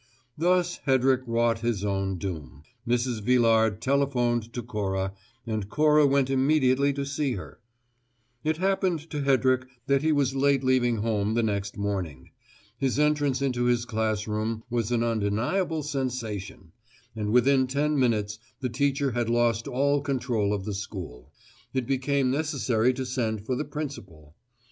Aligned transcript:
Thus 0.35 0.77
Hedrick 0.87 1.21
wrought 1.27 1.59
his 1.59 1.85
own 1.85 2.17
doom: 2.17 2.63
Mrs. 2.87 3.21
Villard 3.21 3.83
telephoned 3.83 4.51
to 4.51 4.63
Cora, 4.63 5.13
and 5.45 5.69
Cora 5.69 6.07
went 6.07 6.31
immediately 6.31 6.91
to 6.93 7.05
see 7.05 7.33
her. 7.33 7.59
It 8.43 8.57
happened 8.57 9.07
to 9.11 9.21
Hedrick 9.21 9.67
that 9.85 10.01
he 10.01 10.11
was 10.11 10.33
late 10.33 10.63
leaving 10.63 10.97
home 11.03 11.35
the 11.35 11.43
next 11.43 11.77
morning. 11.77 12.31
His 12.79 12.97
entrance 12.97 13.43
into 13.43 13.65
his 13.65 13.85
classroom 13.85 14.63
was 14.71 14.91
an 14.91 15.03
undeniable 15.03 15.83
sensation, 15.83 16.71
and 17.15 17.31
within 17.31 17.67
ten 17.67 17.99
minutes 17.99 18.39
the 18.59 18.69
teacher 18.69 19.11
had 19.11 19.29
lost 19.29 19.67
all 19.67 20.01
control 20.01 20.51
of 20.51 20.65
the 20.65 20.73
school. 20.73 21.31
It 21.75 21.85
became 21.85 22.31
necessary 22.31 22.91
to 22.95 23.05
send 23.05 23.45
for 23.45 23.55
the 23.55 23.65
principal. 23.65 24.35